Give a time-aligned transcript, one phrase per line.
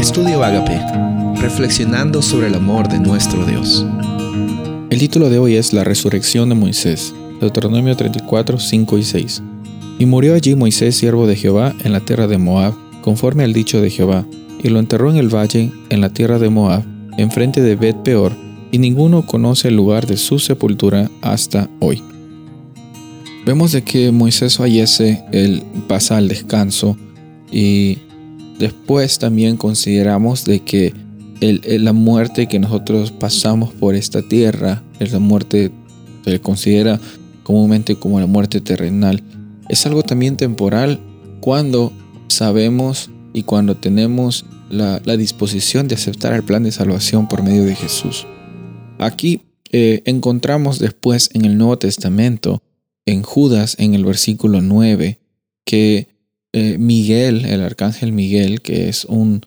[0.00, 0.80] Estudio Agape,
[1.42, 3.84] reflexionando sobre el amor de nuestro Dios.
[4.88, 9.42] El título de hoy es La resurrección de Moisés, Deuteronomio 34, 5 y 6.
[9.98, 13.82] Y murió allí Moisés, siervo de Jehová, en la tierra de Moab, conforme al dicho
[13.82, 14.24] de Jehová,
[14.62, 16.82] y lo enterró en el valle, en la tierra de Moab,
[17.18, 18.32] enfrente de Bet Peor,
[18.72, 22.02] y ninguno conoce el lugar de su sepultura hasta hoy.
[23.44, 26.96] Vemos de que Moisés fallece, él pasa al descanso
[27.52, 27.98] y
[28.60, 30.94] después también consideramos de que
[31.40, 35.72] la muerte que nosotros pasamos por esta tierra, es la muerte,
[36.22, 37.00] se le considera
[37.42, 39.22] comúnmente como la muerte terrenal,
[39.70, 41.00] es algo también temporal
[41.40, 41.90] cuando
[42.28, 47.74] sabemos y cuando tenemos la, disposición de aceptar el plan de salvación por medio de
[47.74, 48.26] Jesús.
[48.98, 52.62] Aquí eh, encontramos después en el Nuevo Testamento,
[53.06, 55.18] en Judas, en el versículo 9,
[55.64, 56.09] que
[56.52, 59.42] eh, Miguel, el arcángel Miguel, que es un,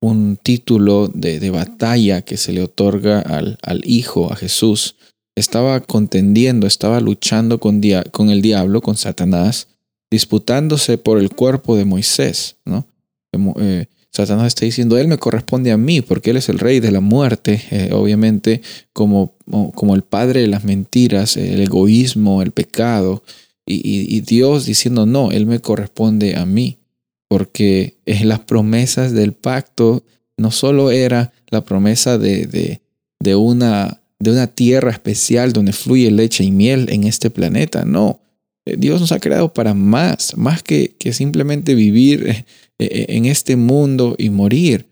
[0.00, 4.96] un título de, batalla que se le otorga al, al, Hijo, a Jesús,
[5.36, 9.68] estaba contendiendo, estaba luchando con, con el diablo, con Satanás,
[10.10, 12.56] disputándose por el cuerpo de Moisés.
[12.64, 12.86] ¿no?
[13.60, 16.90] Eh, Satanás está diciendo, Él me corresponde a mí, porque Él es el rey de
[16.90, 19.36] la muerte, eh, obviamente como,
[19.74, 23.22] como el padre de las mentiras, el egoísmo, el pecado.
[23.70, 26.78] Y, Dios diciendo, no, Él me corresponde a mí,
[27.28, 30.02] porque es las promesas del pacto
[30.38, 32.80] no solo era la promesa de,
[33.20, 38.20] de, una, de una tierra especial donde fluye leche y miel en este planeta, no.
[38.64, 42.44] Eh, Dios nos ha creado para más, más que, que simplemente vivir eh,
[42.78, 44.86] eh, en este mundo y morir.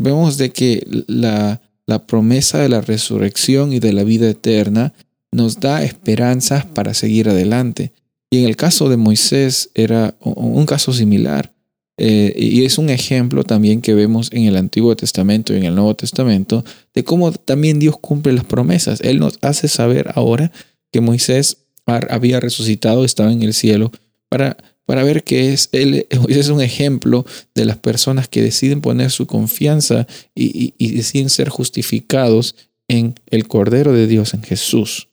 [0.00, 4.94] Vemos de que la, la promesa de la resurrección y de la vida eterna
[5.30, 7.92] nos da esperanzas para seguir adelante.
[8.30, 11.54] Y en el caso de Moisés era un caso similar.
[12.00, 15.74] Eh, y es un ejemplo también que vemos en el Antiguo Testamento y en el
[15.74, 19.00] Nuevo Testamento de cómo también Dios cumple las promesas.
[19.00, 20.52] Él nos hace saber ahora
[20.92, 23.90] que Moisés había resucitado, estaba en el cielo,
[24.28, 29.10] para, para ver que es, él, es un ejemplo de las personas que deciden poner
[29.10, 32.54] su confianza y deciden ser justificados
[32.88, 35.08] en el Cordero de Dios, en Jesús.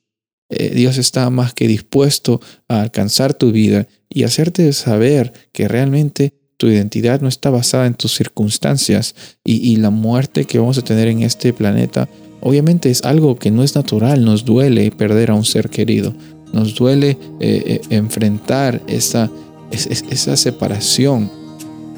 [0.50, 6.33] Eh, Dios está más que dispuesto a alcanzar tu vida y hacerte saber que realmente
[6.57, 11.07] tu identidad no está basada en tus circunstancias y, la muerte que vamos a tener
[11.07, 12.07] en este planeta
[12.41, 16.13] obviamente es algo que no es natural, nos duele perder a un ser querido,
[16.53, 19.29] nos duele eh, eh, enfrentar esa,
[19.72, 21.29] esa separación,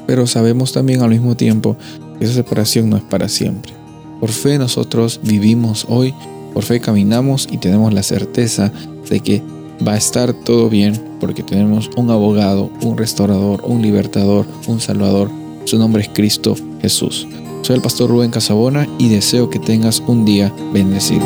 [0.06, 1.76] pero sabemos también al mismo tiempo
[2.18, 3.72] que esa separación no es para siempre.
[4.20, 6.14] Por fe nosotros vivimos hoy
[6.58, 8.72] por fe caminamos y tenemos la certeza
[9.08, 9.40] de que
[9.86, 15.30] va a estar todo bien porque tenemos un abogado, un restaurador, un libertador, un salvador.
[15.66, 17.28] Su nombre es Cristo Jesús.
[17.62, 21.22] Soy el pastor Rubén Casabona y deseo que tengas un día bendecido.